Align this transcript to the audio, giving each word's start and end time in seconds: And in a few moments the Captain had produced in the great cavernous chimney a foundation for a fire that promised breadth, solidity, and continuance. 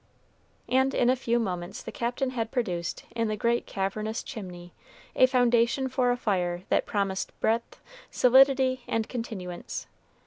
And 0.67 0.95
in 0.95 1.11
a 1.11 1.15
few 1.15 1.37
moments 1.37 1.83
the 1.83 1.91
Captain 1.91 2.31
had 2.31 2.49
produced 2.49 3.03
in 3.15 3.27
the 3.27 3.35
great 3.37 3.67
cavernous 3.67 4.23
chimney 4.23 4.73
a 5.15 5.27
foundation 5.27 5.87
for 5.89 6.09
a 6.09 6.17
fire 6.17 6.63
that 6.69 6.87
promised 6.87 7.39
breadth, 7.39 7.79
solidity, 8.09 8.81
and 8.87 9.07
continuance. 9.07 9.85